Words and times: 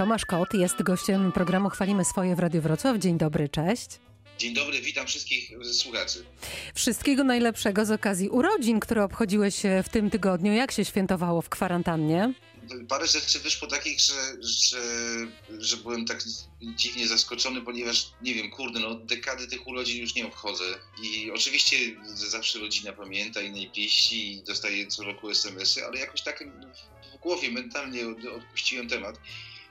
Tomasz 0.00 0.26
Kot 0.26 0.54
jest 0.54 0.82
gościem 0.82 1.32
programu 1.32 1.70
Chwalimy 1.70 2.04
Swoje 2.04 2.36
w 2.36 2.38
Radiu 2.38 2.62
Wrocław. 2.62 2.98
Dzień 2.98 3.18
dobry, 3.18 3.48
cześć. 3.48 3.88
Dzień 4.38 4.54
dobry, 4.54 4.80
witam 4.80 5.06
wszystkich 5.06 5.50
słuchaczy. 5.72 6.24
Wszystkiego 6.74 7.24
najlepszego 7.24 7.84
z 7.84 7.90
okazji 7.90 8.28
urodzin, 8.28 8.80
które 8.80 9.04
obchodziłeś 9.04 9.62
w 9.84 9.88
tym 9.88 10.10
tygodniu. 10.10 10.52
Jak 10.52 10.72
się 10.72 10.84
świętowało 10.84 11.42
w 11.42 11.48
kwarantannie? 11.48 12.34
Parę 12.88 13.06
rzeczy 13.06 13.38
wyszło 13.38 13.68
takich, 13.68 14.00
że, 14.00 14.12
że, 14.40 14.82
że 15.58 15.76
byłem 15.76 16.04
tak 16.04 16.22
dziwnie 16.62 17.08
zaskoczony, 17.08 17.60
ponieważ 17.60 18.06
nie 18.22 18.34
wiem, 18.34 18.50
kurde, 18.50 18.80
no 18.80 18.94
dekady 18.94 19.46
tych 19.46 19.66
urodzin 19.66 20.00
już 20.00 20.14
nie 20.14 20.26
obchodzę. 20.26 20.64
I 21.02 21.30
oczywiście 21.30 21.76
zawsze 22.14 22.58
rodzina 22.58 22.92
pamięta 22.92 23.40
i 23.40 23.52
najbliżsi 23.52 24.32
i 24.32 24.42
dostaje 24.42 24.86
co 24.86 25.04
roku 25.04 25.30
SMS-y, 25.30 25.86
ale 25.86 26.00
jakoś 26.00 26.22
tak 26.22 26.44
w 27.14 27.18
głowie 27.20 27.50
mentalnie 27.50 28.00
odpuściłem 28.36 28.88
temat. 28.88 29.18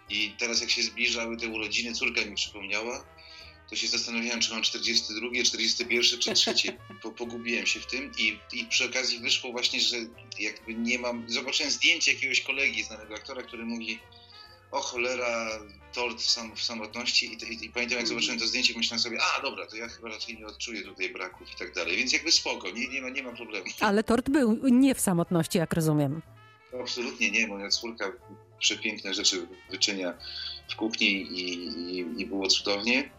I 0.10 0.36
teraz 0.38 0.62
jak 0.62 0.70
się 0.70 0.84
zbliżały 0.84 1.38
te 1.38 1.48
urodziny, 1.48 1.94
córka 1.94 2.26
mi 2.26 2.36
przypomniała, 2.36 3.06
to 3.70 3.76
się 3.76 3.88
zastanawiałem, 3.88 4.40
czy 4.40 4.52
mam 4.52 4.62
42, 4.62 5.44
41 5.44 6.20
czy 6.20 6.34
3. 6.34 6.54
Po, 7.02 7.12
pogubiłem 7.12 7.66
się 7.66 7.80
w 7.80 7.86
tym 7.86 8.12
i, 8.18 8.40
i 8.54 8.66
przy 8.66 8.86
okazji 8.86 9.20
wyszło 9.20 9.52
właśnie, 9.52 9.82
że 9.82 9.98
jakby 10.40 10.74
nie 10.74 11.00
mam... 11.00 11.26
Zobaczyłem 11.28 11.72
zdjęcie 11.72 12.14
jakiegoś 12.14 12.42
kolegi, 12.42 12.84
znanego 12.84 13.16
aktora, 13.16 13.44
który 13.44 13.66
mówi 13.66 14.00
o 14.72 14.82
cholera, 14.82 15.60
tort 15.94 16.22
w, 16.22 16.30
sam, 16.30 16.56
w 16.56 16.62
samotności 16.62 17.26
I, 17.26 17.54
i, 17.54 17.66
i, 17.66 17.70
pamiętam 17.70 17.98
jak 17.98 18.08
zobaczyłem 18.08 18.40
to 18.40 18.48
zdjęcie, 18.48 18.74
myślałem 18.78 19.00
sobie, 19.00 19.18
a 19.38 19.42
dobra, 19.42 19.68
to 19.68 19.76
ja 19.76 19.88
chyba 19.88 20.10
raczej 20.10 20.38
nie 20.38 20.46
odczuję 20.46 20.84
tutaj 20.84 21.10
braków 21.10 21.54
i 21.54 21.56
tak 21.56 21.74
dalej, 21.74 21.98
więc 21.98 22.14
jakby 22.14 22.32
spoko, 22.32 22.72
nie, 22.72 22.88
nie, 22.88 23.02
ma, 23.02 23.10
nie 23.10 23.24
ma 23.24 23.32
problemu. 23.32 23.66
Ale 23.80 24.04
tort 24.04 24.30
był 24.30 24.60
nie 24.64 24.96
w 24.96 25.02
samotności, 25.02 25.58
jak 25.58 25.74
rozumiem. 25.74 26.22
Absolutnie 26.82 27.32
nie, 27.32 27.48
moja 27.48 27.70
córka 27.70 28.12
przepiękne 28.60 29.14
rzeczy 29.14 29.48
wyczynia 29.70 30.14
w 30.72 30.76
kuchni 30.76 31.08
i, 31.08 31.54
i, 31.98 32.22
i 32.22 32.26
było 32.26 32.48
cudownie. 32.48 33.10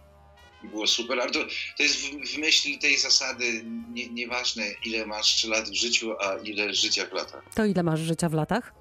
I 0.64 0.68
było 0.68 0.86
super, 0.86 1.20
ale 1.20 1.30
to, 1.30 1.38
to 1.76 1.82
jest 1.82 1.96
w, 1.96 2.76
w 2.76 2.78
tej 2.80 2.98
zasady 2.98 3.64
nie, 3.92 4.08
nieważne 4.08 4.64
ile 4.84 5.06
masz 5.06 5.44
lat 5.44 5.68
w 5.68 5.74
życiu, 5.74 6.12
a 6.20 6.34
ile 6.34 6.74
życia 6.74 7.06
w 7.06 7.12
latach. 7.12 7.44
To 7.54 7.64
ile 7.64 7.82
masz 7.82 8.00
życia 8.00 8.28
w 8.28 8.32
latach? 8.32 8.79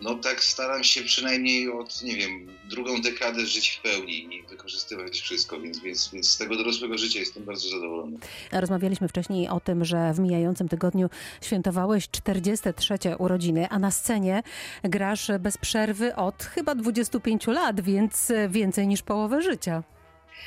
No 0.00 0.14
tak 0.14 0.44
staram 0.44 0.84
się 0.84 1.02
przynajmniej 1.02 1.72
od, 1.72 2.02
nie 2.02 2.16
wiem, 2.16 2.48
drugą 2.70 3.02
dekadę 3.02 3.46
żyć 3.46 3.68
w 3.70 3.82
pełni 3.82 4.36
i 4.36 4.42
wykorzystywać 4.42 5.20
wszystko, 5.20 5.60
więc, 5.60 5.78
więc, 5.78 6.10
więc 6.12 6.30
z 6.30 6.38
tego 6.38 6.56
dorosłego 6.56 6.98
życia 6.98 7.20
jestem 7.20 7.44
bardzo 7.44 7.68
zadowolony. 7.68 8.18
Rozmawialiśmy 8.52 9.08
wcześniej 9.08 9.48
o 9.48 9.60
tym, 9.60 9.84
że 9.84 10.12
w 10.14 10.18
mijającym 10.18 10.68
tygodniu 10.68 11.10
świętowałeś 11.40 12.08
43 12.10 12.94
urodziny, 13.18 13.68
a 13.68 13.78
na 13.78 13.90
scenie 13.90 14.42
grasz 14.82 15.30
bez 15.40 15.58
przerwy 15.58 16.16
od 16.16 16.42
chyba 16.42 16.74
25 16.74 17.46
lat, 17.46 17.80
więc 17.80 18.32
więcej 18.48 18.86
niż 18.86 19.02
połowę 19.02 19.42
życia. 19.42 19.82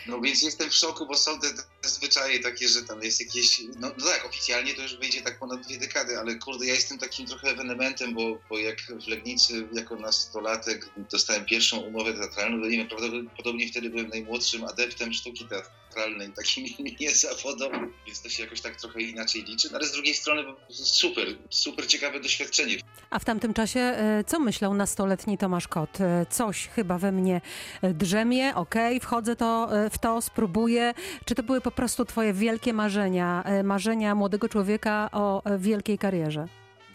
No 0.07 0.21
więc 0.21 0.41
jestem 0.41 0.69
w 0.69 0.73
szoku, 0.73 1.05
bo 1.05 1.17
są 1.17 1.39
te, 1.39 1.47
te 1.81 1.89
zwyczaje 1.89 2.39
takie, 2.39 2.67
że 2.67 2.81
tam 2.81 3.03
jest 3.03 3.19
jakieś, 3.19 3.59
no, 3.79 3.91
no, 3.97 4.05
tak, 4.05 4.25
oficjalnie 4.25 4.73
to 4.73 4.81
już 4.81 4.95
wyjdzie 4.95 5.21
tak 5.21 5.39
ponad 5.39 5.61
dwie 5.61 5.77
dekady, 5.77 6.19
ale 6.19 6.35
kurde, 6.35 6.65
ja 6.65 6.73
jestem 6.73 6.97
takim 6.97 7.25
trochę 7.25 7.47
ewenementem, 7.49 8.13
bo, 8.13 8.37
bo 8.49 8.57
jak 8.57 8.81
w 8.81 9.07
Legnicy 9.07 9.67
jako 9.73 9.95
nastolatek 9.95 10.89
dostałem 11.11 11.45
pierwszą 11.45 11.77
umowę 11.77 12.13
teatralną, 12.13 12.61
to 12.61 12.69
nie 12.69 12.77
wiem, 12.77 12.87
prawdopodobnie 12.87 13.67
wtedy 13.67 13.89
byłem 13.89 14.09
najmłodszym 14.09 14.63
adeptem 14.63 15.13
sztuki 15.13 15.45
teatralnej, 15.45 16.31
takim 16.31 16.65
niezawodowym, 16.99 17.93
więc 18.05 18.21
to 18.21 18.29
się 18.29 18.43
jakoś 18.43 18.61
tak 18.61 18.75
trochę 18.75 19.01
inaczej 19.01 19.43
liczy, 19.43 19.67
no, 19.71 19.77
ale 19.77 19.87
z 19.87 19.91
drugiej 19.91 20.13
strony 20.13 20.43
super, 20.69 21.27
super 21.49 21.87
ciekawe 21.87 22.19
doświadczenie. 22.19 22.77
A 23.09 23.19
w 23.19 23.25
tamtym 23.25 23.53
czasie 23.53 23.79
e, 23.79 24.23
co 24.27 24.39
myślał 24.39 24.73
nastoletni 24.73 25.37
Tomasz 25.37 25.67
Kot? 25.67 26.01
E, 26.01 26.25
coś 26.29 26.67
chyba 26.67 26.97
we 26.97 27.11
mnie 27.11 27.41
e, 27.81 27.93
drzemie, 27.93 28.55
okej, 28.55 28.97
okay, 28.97 29.07
wchodzę 29.07 29.35
to, 29.35 29.69
w 29.91 29.97
to, 29.97 30.21
spróbuję. 30.21 30.93
Czy 31.25 31.35
to 31.35 31.43
były 31.43 31.61
po 31.61 31.71
prostu 31.71 32.05
twoje 32.05 32.33
wielkie 32.33 32.73
marzenia, 32.73 33.43
marzenia 33.63 34.15
młodego 34.15 34.49
człowieka 34.49 35.09
o 35.11 35.43
wielkiej 35.57 35.97
karierze? 35.97 36.47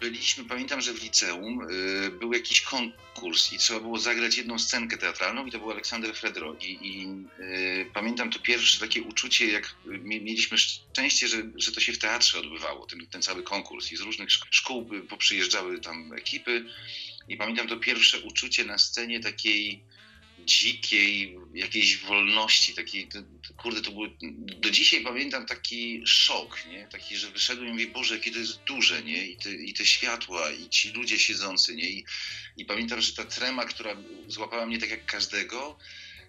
byliśmy, 0.03 0.45
pamiętam, 0.45 0.81
że 0.81 0.93
w 0.93 1.03
liceum 1.03 1.71
y, 1.71 2.11
był 2.11 2.33
jakiś 2.33 2.61
konkurs 2.61 3.53
i 3.53 3.59
trzeba 3.59 3.81
było 3.81 3.99
zagrać 3.99 4.37
jedną 4.37 4.59
scenkę 4.59 4.97
teatralną 4.99 5.47
i 5.47 5.51
to 5.51 5.59
był 5.59 5.71
Aleksander 5.71 6.15
Fredro. 6.15 6.57
I, 6.61 6.79
i 6.83 7.09
y, 7.43 7.91
pamiętam 7.95 8.31
to 8.31 8.39
pierwsze 8.39 8.81
takie 8.81 9.03
uczucie, 9.03 9.47
jak 9.47 9.75
mieliśmy 10.05 10.59
szczęście, 10.59 11.29
że, 11.29 11.37
że 11.57 11.73
to 11.73 11.81
się 11.81 11.93
w 11.93 11.99
teatrze 11.99 12.39
odbywało, 12.39 12.87
ten, 12.87 13.07
ten 13.07 13.23
cały 13.23 13.43
konkurs 13.43 13.93
i 13.93 13.97
z 13.97 14.01
różnych 14.01 14.31
szkół 14.31 14.91
poprzyjeżdżały 15.09 15.81
tam 15.81 16.13
ekipy 16.13 16.65
i 17.29 17.37
pamiętam 17.37 17.69
to 17.69 17.77
pierwsze 17.77 18.21
uczucie 18.21 18.65
na 18.65 18.79
scenie 18.79 19.21
takiej 19.21 19.85
dzikiej 20.45 21.37
jakiejś 21.55 21.97
wolności, 21.97 22.75
takiej, 22.75 23.09
kurde, 23.57 23.81
to 23.81 23.91
było, 23.91 24.07
do 24.61 24.71
dzisiaj 24.71 25.01
pamiętam 25.01 25.47
taki 25.47 26.03
szok, 26.07 26.67
nie, 26.67 26.87
taki, 26.87 27.17
że 27.17 27.31
wyszedłem 27.31 27.69
i 27.69 27.73
mówię, 27.73 27.87
Boże, 27.87 28.15
jakie 28.15 28.33
to 28.33 28.39
jest 28.39 28.63
duże, 28.65 29.03
nie, 29.03 29.27
i 29.27 29.37
te, 29.37 29.55
i 29.55 29.75
te 29.75 29.87
światła, 29.87 30.51
i 30.51 30.69
ci 30.69 30.93
ludzie 30.93 31.19
siedzący, 31.19 31.75
nie, 31.75 31.91
I, 31.91 32.05
i 32.57 32.65
pamiętam, 32.65 33.01
że 33.01 33.13
ta 33.13 33.25
trema, 33.25 33.65
która 33.65 33.97
złapała 34.27 34.67
mnie 34.67 34.79
tak 34.79 34.91
jak 34.91 35.05
każdego, 35.07 35.79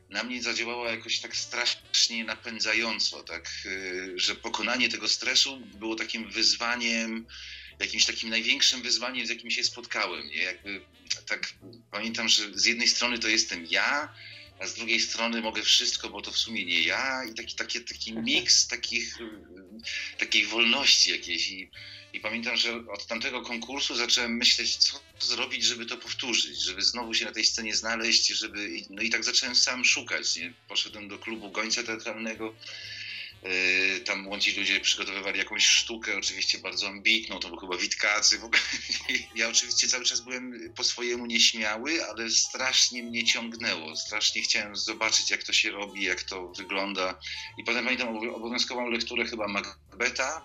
na 0.09 0.23
mnie 0.23 0.44
zadziałała 0.44 0.91
jakoś 0.91 1.19
tak 1.19 1.35
strasznie 1.35 2.23
napędzająco, 2.23 3.23
tak, 3.23 3.52
y, 3.66 4.13
że 4.16 4.35
pokonanie 4.35 4.90
tego 4.90 5.07
stresu 5.09 5.59
było 5.59 5.96
takim 5.96 6.31
wyzwaniem, 6.31 7.25
jakimś 7.79 8.06
takim 8.06 8.29
największym 8.29 8.81
wyzwaniem, 8.81 9.28
z 9.28 9.29
jakim 9.29 9.51
się 9.51 9.63
spotkałem. 9.63 10.28
Nie? 10.28 10.41
Jakby, 10.41 10.81
tak 11.25 11.53
pamiętam, 11.91 12.29
że 12.29 12.44
z 12.53 12.66
jednej 12.66 12.88
strony 12.88 13.19
to 13.19 13.28
jestem 13.28 13.66
ja, 13.69 14.13
a 14.59 14.67
z 14.67 14.73
drugiej 14.73 15.00
strony 15.00 15.41
mogę 15.41 15.61
wszystko, 15.61 16.09
bo 16.09 16.22
to 16.22 16.31
w 16.31 16.38
sumie 16.38 16.66
nie 16.66 16.81
ja 16.81 17.23
i 17.31 17.34
taki, 17.34 17.56
taki, 17.56 17.81
taki 17.81 18.13
miks 18.13 18.67
takich, 18.67 19.17
takiej 20.17 20.45
wolności 20.45 21.11
jakiejś. 21.11 21.51
I, 21.51 21.69
I 22.13 22.19
pamiętam, 22.19 22.57
że 22.57 22.84
od 22.88 23.07
tamtego 23.07 23.41
konkursu 23.41 23.95
zacząłem 23.95 24.38
myśleć, 24.38 24.78
co 24.78 25.00
zrobić, 25.19 25.63
żeby 25.63 25.85
to 25.85 25.97
powtórzyć, 25.97 26.61
żeby 26.61 26.81
znowu 26.81 27.13
się 27.13 27.25
na 27.25 27.31
tej 27.31 27.45
scenie 27.45 27.75
znaleźć, 27.75 28.28
żeby... 28.28 28.69
No 28.90 29.01
i 29.01 29.09
tak 29.09 29.23
zacząłem 29.23 29.55
sam 29.55 29.85
szukać. 29.85 30.35
Nie? 30.35 30.53
Poszedłem 30.67 31.07
do 31.07 31.19
klubu 31.19 31.51
gońca 31.51 31.84
teatralnego, 31.84 32.55
tam 34.06 34.22
młodzi 34.22 34.59
ludzie 34.59 34.80
przygotowywali 34.80 35.40
jakąś 35.40 35.66
sztukę, 35.66 36.18
oczywiście 36.18 36.58
bardzo 36.58 36.88
ambitną, 36.88 37.40
to 37.40 37.50
był 37.50 37.58
chyba 37.58 37.78
Witkacy. 37.78 38.40
W 38.40 38.44
ogóle. 38.44 38.62
Ja 39.36 39.50
oczywiście 39.50 39.88
cały 39.88 40.04
czas 40.06 40.22
byłem 40.22 40.74
po 40.76 40.84
swojemu 40.84 41.26
nieśmiały, 41.26 42.06
ale 42.06 42.30
strasznie 42.30 43.03
mnie 43.03 43.24
ciągnęło. 43.24 43.96
Strasznie 43.96 44.42
chciałem 44.42 44.76
zobaczyć, 44.76 45.32
jak 45.32 45.44
to 45.44 45.53
się 45.53 45.72
robi, 45.72 46.03
jak 46.03 46.24
to 46.24 46.48
wygląda. 46.48 47.20
I 47.58 47.64
potem 47.64 47.84
pamiętam 47.84 48.18
obowiązkową 48.18 48.90
lekturę 48.90 49.26
chyba 49.26 49.48
Macbeta, 49.48 50.42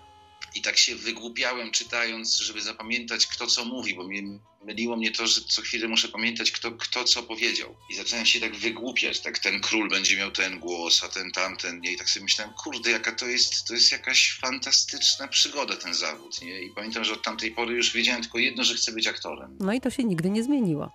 i 0.55 0.61
tak 0.61 0.77
się 0.77 0.95
wygłupiałem 0.95 1.71
czytając, 1.71 2.37
żeby 2.37 2.61
zapamiętać 2.61 3.27
kto 3.27 3.47
co 3.47 3.65
mówi, 3.65 3.95
bo 3.95 4.03
mnie, 4.07 4.23
myliło 4.65 4.95
mnie 4.95 5.11
to, 5.11 5.27
że 5.27 5.41
co 5.41 5.61
chwilę 5.61 5.87
muszę 5.87 6.07
pamiętać 6.07 6.51
kto, 6.51 6.71
kto 6.71 7.03
co 7.03 7.23
powiedział. 7.23 7.75
I 7.89 7.95
zacząłem 7.95 8.25
się 8.25 8.39
tak 8.39 8.55
wygłupiać, 8.55 9.19
tak 9.19 9.39
ten 9.39 9.61
król 9.61 9.89
będzie 9.89 10.17
miał 10.17 10.31
ten 10.31 10.59
głos, 10.59 11.03
a 11.03 11.07
ten 11.07 11.31
tamten, 11.31 11.79
nie? 11.79 11.91
I 11.91 11.97
tak 11.97 12.09
sobie 12.09 12.23
myślałem, 12.23 12.53
kurde, 12.53 12.91
jaka 12.91 13.11
to 13.11 13.27
jest, 13.27 13.67
to 13.67 13.73
jest 13.73 13.91
jakaś 13.91 14.37
fantastyczna 14.41 15.27
przygoda 15.27 15.75
ten 15.75 15.93
zawód, 15.93 16.41
nie? 16.41 16.61
I 16.61 16.69
pamiętam, 16.69 17.03
że 17.03 17.13
od 17.13 17.23
tamtej 17.23 17.51
pory 17.51 17.75
już 17.75 17.93
wiedziałem 17.93 18.21
tylko 18.21 18.37
jedno, 18.37 18.63
że 18.63 18.75
chcę 18.75 18.91
być 18.91 19.07
aktorem. 19.07 19.57
No 19.59 19.73
i 19.73 19.81
to 19.81 19.89
się 19.89 20.03
nigdy 20.03 20.29
nie 20.29 20.43
zmieniło. 20.43 20.91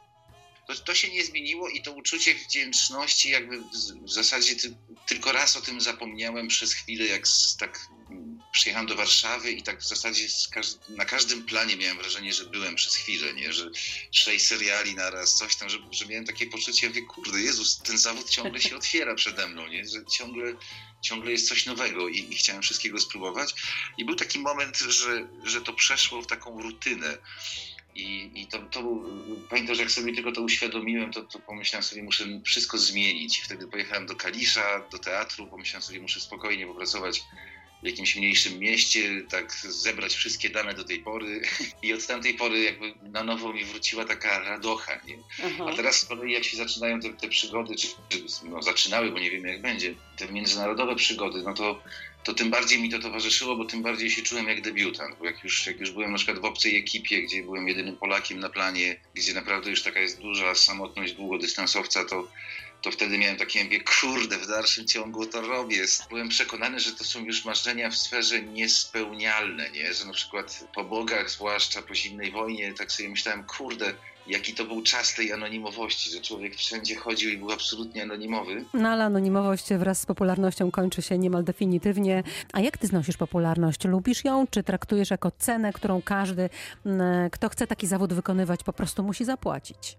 To, 0.66 0.74
to 0.74 0.94
się 0.94 1.08
nie 1.08 1.24
zmieniło 1.24 1.68
i 1.68 1.82
to 1.82 1.92
uczucie 1.92 2.34
wdzięczności 2.34 3.30
jakby 3.30 3.60
w, 3.60 4.04
w 4.04 4.10
zasadzie 4.10 4.56
ty, 4.56 4.76
tylko 5.06 5.32
raz 5.32 5.56
o 5.56 5.60
tym 5.60 5.80
zapomniałem 5.80 6.48
przez 6.48 6.72
chwilę, 6.72 7.04
jak 7.04 7.28
z, 7.28 7.56
tak 7.56 7.88
przyjechałem 8.54 8.86
do 8.86 8.94
Warszawy 8.94 9.52
i 9.52 9.62
tak 9.62 9.80
w 9.80 9.88
zasadzie 9.88 10.26
na 10.88 11.04
każdym 11.04 11.42
planie 11.42 11.76
miałem 11.76 11.98
wrażenie, 11.98 12.32
że 12.32 12.44
byłem 12.44 12.74
przez 12.74 12.94
chwilę, 12.94 13.34
nie? 13.34 13.52
że 13.52 13.70
sześć 14.10 14.46
seriali 14.46 14.94
naraz, 14.94 15.34
coś 15.34 15.56
tam, 15.56 15.68
że, 15.68 15.78
że 15.90 16.06
miałem 16.06 16.24
takie 16.24 16.46
poczucie, 16.46 16.90
wie, 16.90 17.02
kurde, 17.02 17.40
Jezus, 17.40 17.78
ten 17.78 17.98
zawód 17.98 18.30
ciągle 18.30 18.60
się 18.60 18.76
otwiera 18.76 19.14
przede 19.14 19.48
mną, 19.48 19.66
nie? 19.66 19.84
że 19.84 20.04
ciągle, 20.06 20.54
ciągle 21.02 21.30
jest 21.30 21.48
coś 21.48 21.66
nowego 21.66 22.08
i, 22.08 22.18
i 22.18 22.34
chciałem 22.34 22.62
wszystkiego 22.62 23.00
spróbować. 23.00 23.54
I 23.98 24.04
był 24.04 24.14
taki 24.14 24.38
moment, 24.38 24.78
że, 24.78 25.28
że 25.44 25.60
to 25.60 25.72
przeszło 25.72 26.22
w 26.22 26.26
taką 26.26 26.62
rutynę. 26.62 27.18
I, 27.94 28.30
i 28.34 28.46
to, 28.46 28.58
to 28.58 28.82
pamiętam, 29.50 29.74
że 29.74 29.82
jak 29.82 29.90
sobie 29.90 30.14
tylko 30.14 30.32
to 30.32 30.42
uświadomiłem, 30.42 31.12
to, 31.12 31.22
to 31.22 31.38
pomyślałem 31.38 31.84
sobie, 31.84 32.02
muszę 32.02 32.24
wszystko 32.44 32.78
zmienić. 32.78 33.40
Wtedy 33.40 33.68
pojechałem 33.68 34.06
do 34.06 34.16
Kalisza, 34.16 34.88
do 34.90 34.98
teatru, 34.98 35.46
pomyślałem 35.46 35.82
sobie, 35.82 36.00
muszę 36.00 36.20
spokojnie 36.20 36.66
popracować 36.66 37.22
w 37.84 37.86
jakimś 37.86 38.16
mniejszym 38.16 38.58
mieście, 38.58 39.22
tak 39.30 39.52
zebrać 39.52 40.14
wszystkie 40.14 40.50
dane 40.50 40.74
do 40.74 40.84
tej 40.84 40.98
pory 40.98 41.40
i 41.82 41.92
od 41.92 42.06
tamtej 42.06 42.34
pory 42.34 42.62
jakby 42.62 42.94
na 43.02 43.24
nowo 43.24 43.52
mi 43.52 43.64
wróciła 43.64 44.04
taka 44.04 44.38
radocha, 44.38 45.00
nie? 45.06 45.18
A 45.66 45.72
teraz 45.72 45.96
z 45.96 46.04
kolei 46.04 46.32
jak 46.32 46.44
się 46.44 46.56
zaczynają 46.56 47.00
te, 47.00 47.12
te 47.12 47.28
przygody, 47.28 47.74
czy, 47.76 47.88
czy 48.08 48.18
no, 48.44 48.62
zaczynały, 48.62 49.10
bo 49.10 49.18
nie 49.18 49.30
wiemy 49.30 49.48
jak 49.48 49.62
będzie, 49.62 49.94
te 50.16 50.32
międzynarodowe 50.32 50.96
przygody, 50.96 51.42
no 51.42 51.54
to 51.54 51.82
to 52.24 52.34
tym 52.34 52.50
bardziej 52.50 52.82
mi 52.82 52.90
to 52.90 52.98
towarzyszyło, 52.98 53.56
bo 53.56 53.64
tym 53.64 53.82
bardziej 53.82 54.10
się 54.10 54.22
czułem 54.22 54.48
jak 54.48 54.60
debiutant. 54.60 55.18
Bo 55.18 55.24
jak 55.24 55.44
już, 55.44 55.66
jak 55.66 55.80
już 55.80 55.90
byłem 55.90 56.10
na 56.10 56.16
przykład 56.16 56.38
w 56.38 56.44
obcej 56.44 56.76
ekipie, 56.76 57.22
gdzie 57.22 57.42
byłem 57.42 57.68
jedynym 57.68 57.96
Polakiem 57.96 58.40
na 58.40 58.48
planie, 58.48 58.96
gdzie 59.14 59.34
naprawdę 59.34 59.70
już 59.70 59.82
taka 59.82 60.00
jest 60.00 60.20
duża 60.20 60.54
samotność 60.54 61.12
długodystansowca, 61.12 62.04
to, 62.04 62.28
to 62.84 62.90
wtedy 62.90 63.18
miałem 63.18 63.36
takie, 63.36 63.64
mówię, 63.64 63.80
kurde, 64.00 64.38
w 64.38 64.46
dalszym 64.46 64.86
ciągu 64.86 65.26
to 65.26 65.40
robię. 65.40 65.84
Byłem 66.08 66.28
przekonany, 66.28 66.80
że 66.80 66.92
to 66.92 67.04
są 67.04 67.24
już 67.24 67.44
marzenia 67.44 67.90
w 67.90 67.96
sferze 67.96 68.42
niespełnialne, 68.42 69.70
nie? 69.70 69.94
Że 69.94 70.04
na 70.04 70.12
przykład 70.12 70.68
po 70.74 70.84
bogach, 70.84 71.30
zwłaszcza 71.30 71.82
po 71.82 71.94
zimnej 71.94 72.30
wojnie, 72.30 72.74
tak 72.74 72.92
sobie 72.92 73.08
myślałem, 73.08 73.44
kurde, 73.44 73.94
jaki 74.26 74.54
to 74.54 74.64
był 74.64 74.82
czas 74.82 75.14
tej 75.14 75.32
anonimowości, 75.32 76.10
że 76.10 76.20
człowiek 76.20 76.54
wszędzie 76.54 76.96
chodził 76.96 77.30
i 77.30 77.36
był 77.36 77.52
absolutnie 77.52 78.02
anonimowy. 78.02 78.64
No 78.74 78.88
ale 78.88 79.04
anonimowość 79.04 79.74
wraz 79.74 80.00
z 80.00 80.06
popularnością 80.06 80.70
kończy 80.70 81.02
się 81.02 81.18
niemal 81.18 81.44
definitywnie. 81.44 82.22
A 82.52 82.60
jak 82.60 82.78
ty 82.78 82.86
znosisz 82.86 83.16
popularność? 83.16 83.84
Lubisz 83.84 84.24
ją, 84.24 84.46
czy 84.50 84.62
traktujesz 84.62 85.10
jako 85.10 85.30
cenę, 85.30 85.72
którą 85.72 86.02
każdy, 86.02 86.50
mm, 86.86 87.30
kto 87.30 87.48
chce 87.48 87.66
taki 87.66 87.86
zawód 87.86 88.12
wykonywać, 88.12 88.64
po 88.64 88.72
prostu 88.72 89.02
musi 89.02 89.24
zapłacić? 89.24 89.96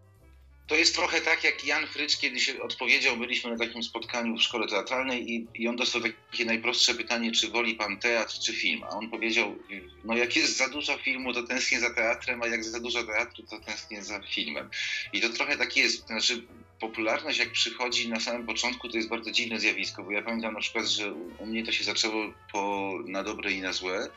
To 0.68 0.76
jest 0.76 0.96
trochę 0.96 1.22
tak, 1.22 1.44
jak 1.44 1.66
Jan 1.66 1.88
Frycz 1.88 2.18
kiedyś 2.18 2.50
odpowiedział, 2.50 3.18
byliśmy 3.18 3.52
na 3.52 3.58
takim 3.58 3.84
spotkaniu 3.84 4.38
w 4.38 4.42
szkole 4.42 4.68
teatralnej 4.68 5.32
i, 5.32 5.48
i 5.56 5.68
on 5.68 5.76
dostał 5.76 6.02
takie 6.02 6.46
najprostsze 6.46 6.96
pytanie, 6.96 7.32
czy 7.32 7.50
woli 7.50 7.76
pan 7.76 8.00
teatr, 8.00 8.40
czy 8.40 8.54
film? 8.54 8.84
A 8.84 8.90
on 8.90 9.10
powiedział, 9.10 9.56
no 10.04 10.18
jak 10.18 10.36
jest 10.36 10.58
za 10.58 10.70
dużo 10.70 10.98
filmu, 10.98 11.34
to 11.34 11.44
tęsknię 11.44 11.80
za 11.80 11.94
teatrem, 11.94 12.42
a 12.42 12.48
jak 12.48 12.64
za 12.64 12.80
dużo 12.80 13.04
teatru, 13.04 13.44
to 13.44 13.60
tęsknię 13.60 14.04
za 14.04 14.22
filmem. 14.22 14.70
I 15.14 15.22
to 15.22 15.30
trochę 15.30 15.58
tak 15.58 15.78
jest. 15.78 16.08
Znaczy, 16.08 16.44
popularność 16.80 17.40
jak 17.40 17.52
przychodzi 17.52 18.10
na 18.10 18.20
samym 18.20 18.46
początku, 18.46 18.90
to 18.90 18.98
jest 18.98 19.10
bardzo 19.10 19.32
dziwne 19.32 19.60
zjawisko, 19.60 20.04
bo 20.04 20.12
ja 20.12 20.22
pamiętam 20.22 20.54
na 20.54 20.60
przykład, 20.60 20.86
że 20.86 21.14
u 21.14 21.46
mnie 21.46 21.66
to 21.66 21.72
się 21.72 21.84
zaczęło 21.84 22.34
po, 22.52 22.94
na 23.06 23.24
dobre 23.24 23.52
i 23.52 23.62
na 23.62 23.74
złe. 23.74 24.10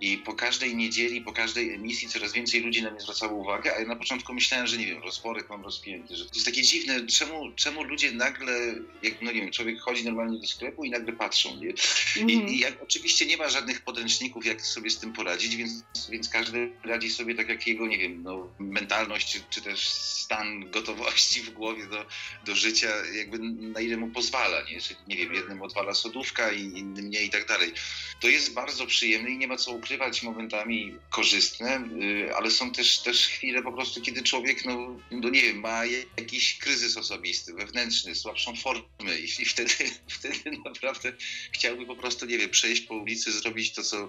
I 0.00 0.18
po 0.18 0.34
każdej 0.34 0.76
niedzieli, 0.76 1.20
po 1.20 1.32
każdej 1.32 1.74
emisji 1.74 2.08
coraz 2.08 2.32
więcej 2.32 2.60
ludzi 2.60 2.82
na 2.82 2.90
mnie 2.90 3.00
zwracało 3.00 3.32
uwagę, 3.32 3.76
a 3.76 3.80
ja 3.80 3.86
na 3.86 3.96
początku 3.96 4.34
myślałem, 4.34 4.66
że 4.66 4.76
nie 4.76 4.86
wiem, 4.86 5.02
rozporek 5.02 5.48
mam 5.48 5.64
rozpięty, 5.64 6.16
że 6.16 6.24
to 6.24 6.30
jest 6.34 6.46
takie 6.46 6.62
dziwne, 6.62 7.06
czemu, 7.06 7.52
czemu 7.52 7.82
ludzie 7.84 8.12
nagle, 8.12 8.74
jak 9.02 9.22
no 9.22 9.32
nie 9.32 9.40
wiem, 9.40 9.50
człowiek 9.50 9.80
chodzi 9.80 10.04
normalnie 10.04 10.38
do 10.38 10.46
sklepu 10.46 10.84
i 10.84 10.90
nagle 10.90 11.12
patrzą, 11.12 11.56
nie? 11.56 11.72
Mm. 12.16 12.30
I, 12.30 12.34
mhm. 12.34 12.54
i 12.54 12.58
jak, 12.58 12.82
oczywiście 12.82 13.26
nie 13.26 13.36
ma 13.36 13.48
żadnych 13.48 13.80
podręczników, 13.80 14.46
jak 14.46 14.62
sobie 14.62 14.90
z 14.90 14.98
tym 14.98 15.12
poradzić, 15.12 15.56
więc, 15.56 15.84
więc 16.10 16.28
każdy 16.28 16.72
radzi 16.84 17.10
sobie 17.10 17.34
tak, 17.34 17.48
jak 17.48 17.66
jego, 17.66 17.86
nie 17.86 17.98
wiem, 17.98 18.22
no, 18.22 18.48
mentalność, 18.58 19.32
czy, 19.32 19.40
czy 19.50 19.62
też 19.62 19.88
stan 19.88 20.70
gotowości 20.70 21.42
w 21.42 21.50
głowie 21.50 21.86
do, 21.86 22.06
do 22.44 22.56
życia, 22.56 22.88
jakby 23.14 23.38
na 23.38 23.80
ile 23.80 23.96
mu 23.96 24.08
pozwala, 24.08 24.62
nie? 24.62 24.80
Że, 24.80 24.94
nie 25.08 25.16
wiem, 25.16 25.34
jednym 25.34 25.62
odwala 25.62 25.94
sodówka 25.94 26.52
i 26.52 26.62
innym 26.62 27.10
nie 27.10 27.22
i 27.22 27.30
tak 27.30 27.46
dalej. 27.46 27.72
To 28.20 28.28
jest 28.28 28.52
bardzo 28.52 28.86
przyjemne 28.86 29.30
i 29.30 29.38
nie 29.38 29.48
ma 29.48 29.56
co 29.56 29.70
ukrywać 29.86 30.22
momentami 30.22 30.94
korzystne, 31.10 31.88
y, 32.02 32.34
ale 32.34 32.50
są 32.50 32.72
też, 32.72 32.98
też 32.98 33.26
chwile 33.26 33.62
po 33.62 33.72
prostu, 33.72 34.00
kiedy 34.00 34.22
człowiek, 34.22 34.64
no, 34.64 35.00
no 35.10 35.28
nie 35.28 35.42
wiem, 35.42 35.60
ma 35.60 35.84
jakiś 36.18 36.58
kryzys 36.58 36.96
osobisty, 36.96 37.54
wewnętrzny, 37.54 38.14
słabszą 38.14 38.56
formę 38.56 39.18
i, 39.18 39.44
wtedy, 39.44 39.74
wtedy 40.18 40.58
naprawdę 40.64 41.12
chciałby 41.52 41.86
po 41.86 41.96
prostu, 41.96 42.26
nie 42.26 42.38
wiem, 42.38 42.50
przejść 42.50 42.82
po 42.82 42.94
ulicy, 42.94 43.32
zrobić 43.32 43.72
to, 43.72 43.82
co, 43.82 44.08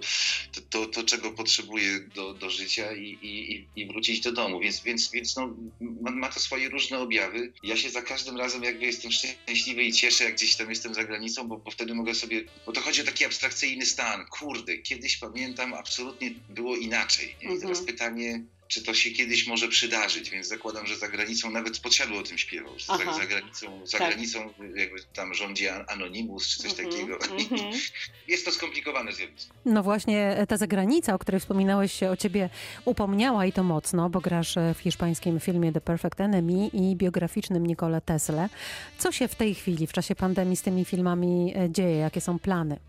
to, 0.51 0.61
to, 0.61 0.85
to 0.85 1.03
czego 1.03 1.31
potrzebuje 1.31 1.99
do, 1.99 2.33
do 2.33 2.49
życia 2.49 2.93
i, 2.93 3.17
i, 3.21 3.67
i 3.81 3.87
wrócić 3.87 4.19
do 4.19 4.31
domu. 4.31 4.59
Więc, 4.59 4.81
więc, 4.83 5.11
więc 5.11 5.35
no, 5.35 5.55
ma, 6.01 6.11
ma 6.11 6.29
to 6.29 6.39
swoje 6.39 6.69
różne 6.69 6.99
objawy. 6.99 7.53
Ja 7.63 7.77
się 7.77 7.89
za 7.89 8.01
każdym 8.01 8.37
razem 8.37 8.63
jakby 8.63 8.85
jestem 8.85 9.11
szczęśliwy 9.11 9.83
i 9.83 9.93
cieszę, 9.93 10.23
jak 10.23 10.35
gdzieś 10.35 10.55
tam 10.55 10.69
jestem 10.69 10.93
za 10.93 11.03
granicą, 11.03 11.47
bo, 11.47 11.57
bo 11.57 11.71
wtedy 11.71 11.95
mogę 11.95 12.15
sobie, 12.15 12.43
bo 12.65 12.71
to 12.71 12.81
chodzi 12.81 13.01
o 13.01 13.05
taki 13.05 13.25
abstrakcyjny 13.25 13.85
stan. 13.85 14.25
Kurde, 14.25 14.77
kiedyś 14.77 15.17
pamiętam, 15.17 15.66
tam 15.69 15.79
absolutnie 15.79 16.31
było 16.49 16.75
inaczej. 16.75 17.35
Nie? 17.41 17.55
I 17.55 17.59
teraz 17.59 17.79
mhm. 17.79 17.85
pytanie, 17.85 18.41
czy 18.67 18.83
to 18.83 18.93
się 18.93 19.11
kiedyś 19.11 19.47
może 19.47 19.67
przydarzyć, 19.67 20.29
więc 20.29 20.47
zakładam, 20.47 20.87
że 20.87 20.95
za 20.97 21.07
granicą 21.07 21.51
nawet 21.51 21.79
podsiadło 21.79 22.19
o 22.19 22.23
tym 22.23 22.37
śpiewał. 22.37 22.79
Za, 22.79 22.97
za, 22.97 23.25
granicą, 23.25 23.87
za 23.87 23.97
tak. 23.97 24.07
granicą 24.07 24.53
jakby 24.75 25.03
tam 25.13 25.33
rządzi 25.33 25.67
Anonymous 25.69 26.47
czy 26.47 26.57
coś 26.57 26.79
mm 26.79 26.91
-hmm, 26.91 26.91
takiego. 26.91 27.17
Mm 27.27 27.45
-hmm. 27.45 27.91
Jest 28.27 28.45
to 28.45 28.51
skomplikowane 28.51 29.11
zjawisko. 29.11 29.55
No 29.65 29.83
właśnie 29.83 30.45
ta 30.49 30.57
zagranica, 30.57 31.13
o 31.13 31.19
której 31.19 31.41
wspominałeś, 31.41 31.93
się 31.93 32.09
o 32.09 32.17
ciebie 32.17 32.49
upomniała 32.85 33.45
i 33.45 33.53
to 33.53 33.63
mocno, 33.63 34.09
bo 34.09 34.21
grasz 34.21 34.55
w 34.75 34.79
hiszpańskim 34.79 35.39
filmie 35.39 35.71
The 35.71 35.81
Perfect 35.81 36.21
Enemy 36.21 36.67
i 36.67 36.95
biograficznym 36.95 37.67
Nicole 37.67 38.01
Tesla. 38.01 38.49
Co 38.97 39.11
się 39.11 39.27
w 39.27 39.35
tej 39.35 39.55
chwili, 39.55 39.87
w 39.87 39.93
czasie 39.93 40.15
pandemii 40.15 40.57
z 40.57 40.61
tymi 40.61 40.85
filmami 40.85 41.53
e, 41.55 41.69
dzieje? 41.69 41.97
Jakie 41.97 42.21
są 42.21 42.39
plany? 42.39 42.79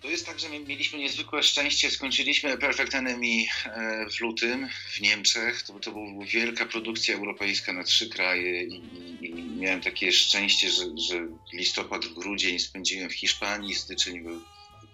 To 0.00 0.08
jest 0.08 0.26
tak, 0.26 0.40
że 0.40 0.48
mieliśmy 0.48 0.98
niezwykłe 0.98 1.42
szczęście. 1.42 1.90
Skończyliśmy 1.90 2.58
Perfect 2.58 2.94
Enemy 2.94 3.44
e, 3.64 4.06
w 4.10 4.20
lutym 4.20 4.68
w 4.92 5.00
Niemczech. 5.00 5.62
To, 5.62 5.80
to 5.80 5.92
była 5.92 6.24
wielka 6.24 6.66
produkcja 6.66 7.14
europejska 7.14 7.72
na 7.72 7.84
trzy 7.84 8.08
kraje 8.08 8.62
i, 8.62 8.82
i, 9.20 9.34
miałem 9.34 9.80
takie 9.80 10.12
szczęście, 10.12 10.70
że, 10.70 10.84
że, 11.08 11.28
listopad, 11.52 12.06
grudzień 12.06 12.58
spędziłem 12.58 13.10
w 13.10 13.14
Hiszpanii, 13.14 13.74
styczeń 13.74 14.24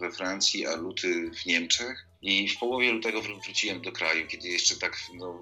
we 0.01 0.13
Francji, 0.13 0.67
a 0.67 0.77
luty 0.77 1.31
w 1.31 1.47
Niemczech. 1.47 2.07
I 2.23 2.49
w 2.49 2.59
połowie 2.59 2.93
lutego 2.93 3.23
wróciłem 3.23 3.83
do 3.83 3.93
kraju, 3.93 4.27
kiedy 4.27 4.49
jeszcze 4.49 4.77
tak 4.77 4.97
no, 5.15 5.41